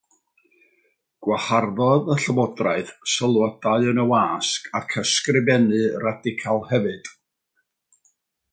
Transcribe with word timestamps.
Gwaharddodd 1.25 2.09
y 2.15 2.17
llywodraeth 2.23 2.89
sylwadau 3.17 3.87
yn 3.91 4.03
y 4.05 4.07
wasg 4.13 4.71
ac 4.81 4.97
ysgrifennu 5.03 5.83
radical 6.07 6.65
hefyd. 6.73 7.13